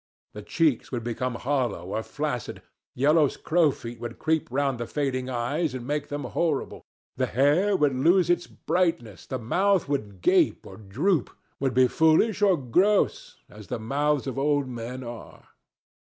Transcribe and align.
The 0.33 0.41
cheeks 0.41 0.91
would 0.91 1.03
become 1.03 1.35
hollow 1.35 1.85
or 1.89 2.01
flaccid. 2.01 2.63
Yellow 2.95 3.29
crow's 3.29 3.79
feet 3.81 3.99
would 3.99 4.17
creep 4.17 4.47
round 4.49 4.79
the 4.79 4.87
fading 4.87 5.29
eyes 5.29 5.75
and 5.75 5.85
make 5.85 6.07
them 6.07 6.23
horrible. 6.23 6.81
The 7.17 7.27
hair 7.27 7.77
would 7.77 7.93
lose 7.95 8.27
its 8.27 8.47
brightness, 8.47 9.27
the 9.27 9.37
mouth 9.37 9.87
would 9.87 10.21
gape 10.21 10.65
or 10.65 10.77
droop, 10.77 11.29
would 11.59 11.75
be 11.75 11.87
foolish 11.87 12.41
or 12.41 12.57
gross, 12.57 13.37
as 13.47 13.67
the 13.67 13.77
mouths 13.77 14.25
of 14.25 14.39
old 14.39 14.67
men 14.67 15.03
are. 15.03 15.49